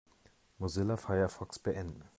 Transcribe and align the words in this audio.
Mozilla 0.57 0.97
Firefox 0.97 1.59
beenden. 1.59 2.03